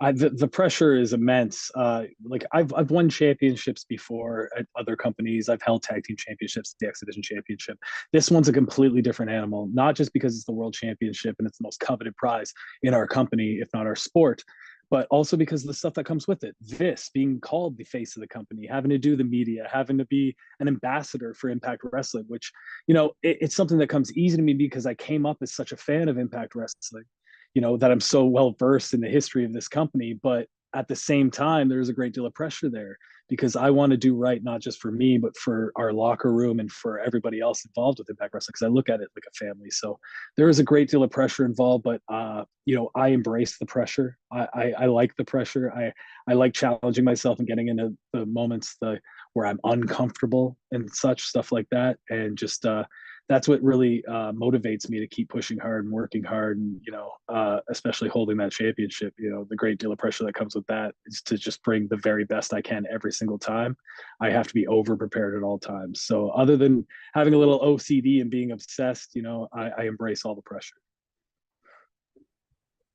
I, 0.00 0.12
the, 0.12 0.30
the 0.30 0.48
pressure 0.48 0.96
is 0.96 1.12
immense. 1.12 1.70
Uh, 1.74 2.04
like 2.24 2.44
I've 2.52 2.72
I've 2.74 2.90
won 2.90 3.08
championships 3.08 3.84
before 3.84 4.50
at 4.56 4.66
other 4.78 4.96
companies. 4.96 5.48
I've 5.48 5.62
held 5.62 5.82
tag 5.82 6.04
team 6.04 6.16
championships, 6.16 6.74
the 6.80 6.88
X 6.88 7.00
Division 7.00 7.22
Championship. 7.22 7.78
This 8.12 8.30
one's 8.30 8.48
a 8.48 8.52
completely 8.52 9.02
different 9.02 9.32
animal. 9.32 9.68
Not 9.72 9.96
just 9.96 10.12
because 10.12 10.34
it's 10.34 10.44
the 10.44 10.52
World 10.52 10.74
Championship 10.74 11.36
and 11.38 11.48
it's 11.48 11.58
the 11.58 11.64
most 11.64 11.80
coveted 11.80 12.16
prize 12.16 12.52
in 12.82 12.94
our 12.94 13.06
company, 13.06 13.58
if 13.60 13.68
not 13.74 13.86
our 13.86 13.96
sport, 13.96 14.42
but 14.90 15.06
also 15.10 15.36
because 15.36 15.62
of 15.62 15.68
the 15.68 15.74
stuff 15.74 15.94
that 15.94 16.06
comes 16.06 16.28
with 16.28 16.44
it. 16.44 16.54
This 16.60 17.10
being 17.12 17.40
called 17.40 17.76
the 17.76 17.84
face 17.84 18.16
of 18.16 18.20
the 18.20 18.28
company, 18.28 18.66
having 18.66 18.90
to 18.90 18.98
do 18.98 19.16
the 19.16 19.24
media, 19.24 19.68
having 19.70 19.98
to 19.98 20.06
be 20.06 20.34
an 20.60 20.68
ambassador 20.68 21.34
for 21.34 21.50
Impact 21.50 21.82
Wrestling, 21.92 22.24
which 22.28 22.52
you 22.86 22.94
know 22.94 23.12
it, 23.22 23.38
it's 23.40 23.56
something 23.56 23.78
that 23.78 23.88
comes 23.88 24.16
easy 24.16 24.36
to 24.36 24.42
me 24.42 24.54
because 24.54 24.86
I 24.86 24.94
came 24.94 25.26
up 25.26 25.38
as 25.42 25.54
such 25.54 25.72
a 25.72 25.76
fan 25.76 26.08
of 26.08 26.18
Impact 26.18 26.54
Wrestling 26.54 27.04
you 27.58 27.62
know 27.62 27.76
that 27.76 27.90
i'm 27.90 27.98
so 28.00 28.24
well 28.24 28.54
versed 28.56 28.94
in 28.94 29.00
the 29.00 29.08
history 29.08 29.44
of 29.44 29.52
this 29.52 29.66
company 29.66 30.12
but 30.22 30.46
at 30.74 30.86
the 30.86 30.94
same 30.94 31.28
time 31.28 31.68
there's 31.68 31.88
a 31.88 31.92
great 31.92 32.14
deal 32.14 32.24
of 32.24 32.32
pressure 32.32 32.70
there 32.70 32.96
because 33.28 33.56
i 33.56 33.68
want 33.68 33.90
to 33.90 33.96
do 33.96 34.14
right 34.14 34.44
not 34.44 34.60
just 34.60 34.80
for 34.80 34.92
me 34.92 35.18
but 35.18 35.36
for 35.36 35.72
our 35.74 35.92
locker 35.92 36.32
room 36.32 36.60
and 36.60 36.70
for 36.70 37.00
everybody 37.00 37.40
else 37.40 37.64
involved 37.64 37.98
with 37.98 38.08
impact 38.10 38.32
wrestling 38.32 38.52
because 38.52 38.64
i 38.64 38.70
look 38.70 38.88
at 38.88 39.00
it 39.00 39.08
like 39.16 39.24
a 39.26 39.44
family. 39.44 39.70
So 39.70 39.98
there 40.36 40.48
is 40.48 40.60
a 40.60 40.62
great 40.62 40.88
deal 40.88 41.02
of 41.02 41.10
pressure 41.10 41.44
involved 41.44 41.82
but 41.82 42.00
uh 42.08 42.44
you 42.64 42.76
know 42.76 42.90
i 42.94 43.08
embrace 43.08 43.58
the 43.58 43.66
pressure. 43.66 44.16
I 44.30 44.46
i, 44.54 44.72
I 44.82 44.86
like 44.86 45.16
the 45.16 45.24
pressure. 45.24 45.72
I 45.72 45.92
i 46.30 46.34
like 46.34 46.54
challenging 46.54 47.04
myself 47.04 47.40
and 47.40 47.48
getting 47.48 47.66
into 47.66 47.96
the 48.12 48.24
moments 48.24 48.76
the 48.80 49.00
where 49.32 49.46
i'm 49.46 49.58
uncomfortable 49.64 50.56
and 50.70 50.88
such 50.94 51.22
stuff 51.22 51.50
like 51.50 51.66
that 51.72 51.96
and 52.08 52.38
just 52.38 52.64
uh 52.64 52.84
that's 53.28 53.46
what 53.46 53.62
really 53.62 54.02
uh, 54.06 54.32
motivates 54.32 54.88
me 54.88 54.98
to 55.00 55.06
keep 55.06 55.28
pushing 55.28 55.58
hard 55.58 55.84
and 55.84 55.92
working 55.92 56.24
hard 56.24 56.58
and 56.58 56.80
you 56.84 56.92
know 56.92 57.12
uh, 57.28 57.60
especially 57.68 58.08
holding 58.08 58.36
that 58.38 58.52
championship 58.52 59.12
you 59.18 59.30
know 59.30 59.46
the 59.50 59.56
great 59.56 59.78
deal 59.78 59.92
of 59.92 59.98
pressure 59.98 60.24
that 60.24 60.34
comes 60.34 60.54
with 60.54 60.66
that 60.66 60.94
is 61.06 61.20
to 61.22 61.36
just 61.36 61.62
bring 61.62 61.86
the 61.88 61.96
very 61.98 62.24
best 62.24 62.54
i 62.54 62.60
can 62.60 62.84
every 62.90 63.12
single 63.12 63.38
time. 63.38 63.76
I 64.20 64.30
have 64.30 64.46
to 64.48 64.54
be 64.54 64.66
over 64.66 64.96
prepared 64.96 65.36
at 65.36 65.42
all 65.42 65.58
times. 65.58 66.02
So 66.02 66.30
other 66.30 66.56
than 66.56 66.86
having 67.14 67.34
a 67.34 67.38
little 67.38 67.60
ocd 67.60 68.20
and 68.20 68.30
being 68.30 68.52
obsessed 68.52 69.14
you 69.14 69.22
know 69.22 69.48
i, 69.52 69.68
I 69.68 69.82
embrace 69.84 70.24
all 70.24 70.34
the 70.34 70.42
pressure. 70.42 70.76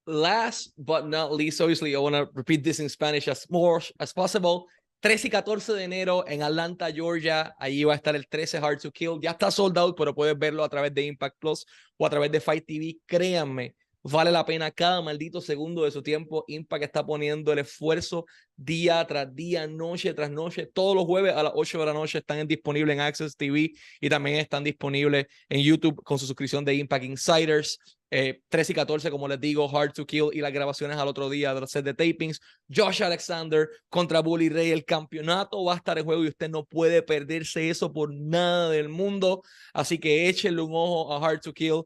Last 0.06 0.74
but 0.78 1.08
not 1.08 1.32
least 1.32 1.62
obviously 1.62 1.96
i 1.96 2.00
want 2.00 2.16
to 2.16 2.28
repeat 2.34 2.64
this 2.64 2.80
in 2.80 2.90
spanish 2.90 3.28
as 3.28 3.46
more 3.50 3.82
as 4.00 4.12
possible 4.12 4.68
13 5.04 5.28
y 5.28 5.32
14 5.32 5.74
de 5.74 5.84
enero 5.84 6.24
en 6.30 6.44
Atlanta, 6.44 6.90
Georgia. 6.90 7.54
Allí 7.60 7.84
va 7.84 7.92
a 7.92 7.98
estar 7.98 8.16
el 8.16 8.26
13 8.26 8.60
Hard 8.60 8.80
to 8.80 8.90
Kill. 8.90 9.20
Ya 9.22 9.32
está 9.32 9.52
sold 9.52 9.78
out, 9.78 9.98
pero 9.98 10.16
puedes 10.16 10.40
verlo 10.40 10.64
a 10.64 10.70
través 10.70 10.94
de 10.94 11.06
Impact 11.06 11.36
Plus 11.40 11.66
o 11.98 12.06
a 12.06 12.10
través 12.10 12.32
de 12.32 12.40
Fight 12.40 12.66
TV. 12.66 13.00
Créanme, 13.06 13.76
vale 14.02 14.32
la 14.32 14.46
pena 14.46 14.72
cada 14.72 15.02
maldito 15.02 15.42
segundo 15.42 15.84
de 15.84 15.92
su 15.92 16.02
tiempo. 16.02 16.46
Impact 16.48 16.86
está 16.86 17.06
poniendo 17.06 17.52
el 17.52 17.60
esfuerzo 17.60 18.24
día 18.56 19.06
tras 19.06 19.36
día, 19.36 19.68
noche 19.68 20.14
tras 20.14 20.32
noche. 20.32 20.68
Todos 20.74 20.96
los 20.96 21.04
jueves 21.04 21.36
a 21.36 21.44
las 21.44 21.52
8 21.54 21.80
de 21.80 21.86
la 21.86 21.94
noche 21.94 22.20
están 22.20 22.48
disponibles 22.48 22.94
en 22.94 23.02
Access 23.02 23.36
TV 23.36 23.74
y 24.00 24.08
también 24.08 24.38
están 24.38 24.64
disponibles 24.64 25.26
en 25.50 25.64
YouTube 25.64 26.02
con 26.02 26.18
su 26.18 26.26
suscripción 26.26 26.64
de 26.64 26.76
Impact 26.76 27.04
Insiders. 27.04 27.78
Eh, 28.16 28.44
13 28.48 28.74
y 28.74 28.76
14, 28.76 29.10
como 29.10 29.28
les 29.28 29.40
digo, 29.40 29.68
Hard 29.76 29.94
to 29.94 30.06
Kill 30.06 30.30
y 30.34 30.40
las 30.40 30.54
grabaciones 30.54 30.98
al 30.98 31.08
otro 31.08 31.32
día 31.32 31.52
de 31.52 31.62
los 31.62 31.72
set 31.72 31.84
de 31.84 31.96
tapings. 31.96 32.40
Josh 32.72 33.02
Alexander 33.02 33.68
contra 33.90 34.20
Bully 34.20 34.50
Ray. 34.50 34.70
El 34.70 34.86
campeonato 34.86 35.64
va 35.64 35.74
a 35.74 35.78
estar 35.78 35.98
en 35.98 36.06
juego 36.06 36.24
y 36.24 36.28
usted 36.28 36.48
no 36.48 36.64
puede 36.64 37.02
perderse 37.02 37.72
eso 37.72 37.92
por 37.92 38.14
nada 38.14 38.70
del 38.70 38.88
mundo. 38.88 39.42
Así 39.74 39.98
que 39.98 40.30
échenle 40.30 40.62
un 40.62 40.76
ojo 40.76 41.12
a 41.12 41.28
Hard 41.28 41.42
to 41.42 41.54
Kill. 41.54 41.86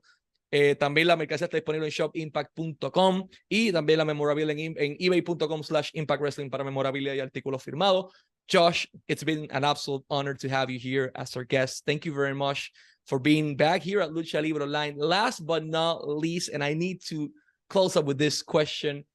Eh, 0.52 0.76
también 0.76 1.08
la 1.08 1.16
mercancía 1.16 1.46
está 1.46 1.56
disponible 1.56 1.88
en 1.88 1.94
shopimpact.com 1.94 3.30
y 3.48 3.72
también 3.72 3.98
la 3.98 4.04
memorabilia 4.04 4.52
en, 4.52 4.76
en 4.78 4.98
ebay.com 5.00 5.64
slash 5.64 5.92
impact 5.94 6.22
wrestling 6.22 6.50
para 6.50 6.66
memorabilia 6.66 7.16
y 7.16 7.22
artículos 7.22 7.64
firmados. 7.64 8.14
Josh, 8.52 8.86
it's 9.08 9.24
been 9.24 9.48
an 9.52 9.64
absolute 9.64 10.04
honor 10.10 10.36
to 10.36 10.50
have 10.50 10.70
you 10.70 10.78
here 10.78 11.10
as 11.16 11.38
our 11.38 11.46
guest. 11.46 11.86
Thank 11.86 12.06
you 12.06 12.14
very 12.14 12.36
much 12.36 12.74
for 13.08 13.20
being 13.20 13.56
back 13.56 13.82
here 13.82 14.02
at 14.02 14.10
Lucha 14.12 14.42
Libre 14.44 14.64
Online. 14.64 14.96
Last 14.98 15.46
but 15.46 15.66
not 15.66 16.08
least, 16.08 16.50
and 16.50 16.64
I 16.64 16.74
need 16.74 17.02
to 17.06 17.32
close 17.70 17.96
up 17.96 18.06
with 18.06 18.18
this 18.18 18.42
question 18.42 19.06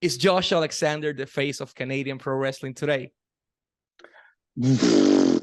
Is 0.00 0.16
Josh 0.16 0.52
Alexander 0.52 1.12
the 1.12 1.26
face 1.26 1.60
of 1.60 1.74
Canadian 1.74 2.18
pro 2.18 2.36
wrestling 2.36 2.74
today? 2.74 3.10
that's, 4.56 5.42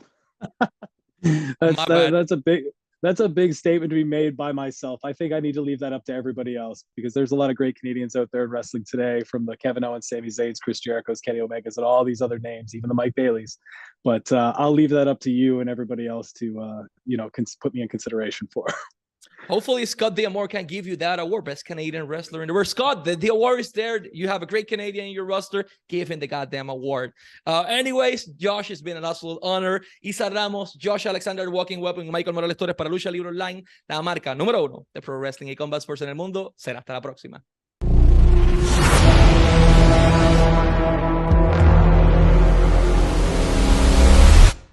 that, 1.22 2.10
that's 2.12 2.32
a 2.32 2.38
big 2.38 2.64
that's 3.02 3.22
a 3.22 3.30
big 3.30 3.54
statement 3.54 3.90
to 3.92 3.96
be 3.96 4.04
made 4.04 4.36
by 4.36 4.52
myself. 4.52 5.00
I 5.04 5.14
think 5.14 5.32
I 5.32 5.40
need 5.40 5.54
to 5.54 5.62
leave 5.62 5.80
that 5.80 5.94
up 5.94 6.04
to 6.06 6.14
everybody 6.14 6.58
else 6.58 6.84
because 6.96 7.14
there's 7.14 7.32
a 7.32 7.36
lot 7.36 7.50
of 7.50 7.56
great 7.56 7.80
Canadians 7.80 8.16
out 8.16 8.30
there 8.34 8.44
in 8.44 8.50
wrestling 8.50 8.86
today, 8.90 9.22
from 9.22 9.46
the 9.46 9.56
Kevin 9.58 9.84
Owens, 9.84 10.10
Sami 10.10 10.28
Zayn's, 10.28 10.60
Chris 10.60 10.80
Jericho's, 10.80 11.22
Kenny 11.22 11.40
Omegas, 11.40 11.78
and 11.78 11.86
all 11.86 12.04
these 12.04 12.22
other 12.22 12.40
names, 12.40 12.76
even 12.76 12.90
the 12.90 12.94
Mike 12.94 13.16
Baileys. 13.16 13.58
But 14.04 14.32
uh, 14.32 14.54
I'll 14.58 14.74
leave 14.74 14.90
that 14.92 15.08
up 15.08 15.20
to 15.22 15.32
you 15.32 15.62
and 15.62 15.70
everybody 15.70 16.08
else 16.08 16.34
to, 16.34 16.60
uh, 16.60 16.84
you 17.06 17.18
know, 17.18 17.30
cons- 17.30 17.58
put 17.62 17.74
me 17.74 17.82
in 17.82 17.88
consideration 17.88 18.48
for. 18.54 18.66
Hopefully, 19.48 19.86
Scott 19.86 20.16
D'Amore 20.16 20.48
can 20.48 20.66
give 20.66 20.86
you 20.86 20.96
that 20.98 21.20
award, 21.20 21.46
best 21.46 21.66
Canadian 21.66 22.06
wrestler 22.06 22.44
in 22.44 22.48
the 22.48 22.54
world. 22.54 22.68
Scott, 22.68 23.04
the, 23.04 23.16
the 23.16 23.30
award 23.30 23.60
is 23.60 23.72
there. 23.72 24.00
You 24.14 24.28
have 24.28 24.44
a 24.44 24.46
great 24.46 24.68
Canadian 24.68 25.08
in 25.08 25.12
your 25.12 25.26
roster. 25.26 25.66
Give 25.88 26.08
him 26.08 26.20
the 26.20 26.28
goddamn 26.28 26.70
award. 26.70 27.14
Uh, 27.48 27.62
anyways, 27.68 28.26
Josh, 28.26 28.68
has 28.68 28.82
been 28.82 28.98
an 28.98 29.06
absolute 29.06 29.40
honor. 29.42 29.82
Isa 30.04 30.30
Ramos, 30.30 30.74
Josh 30.74 31.06
Alexander, 31.06 31.50
Walking 31.50 31.82
Weapon, 31.82 32.12
Michael 32.12 32.34
Morales 32.34 32.58
Torres 32.58 32.76
para 32.76 32.90
Lucha 32.90 33.12
Libre 33.12 33.30
Online, 33.30 33.64
la 33.88 34.02
marca 34.02 34.36
número 34.36 34.64
uno 34.64 34.86
de 34.94 35.02
Pro 35.02 35.20
Wrestling 35.20 35.48
y 35.48 35.56
Combat 35.56 35.80
Sports 35.80 36.02
en 36.04 36.10
el 36.10 36.16
mundo. 36.16 36.54
Será 36.56 36.80
hasta 36.80 36.94
la 36.94 37.02
próxima. 37.02 37.44